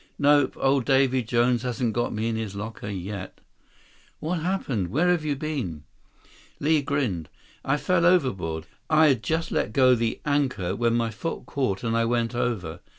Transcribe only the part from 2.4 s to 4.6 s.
locker yet." "What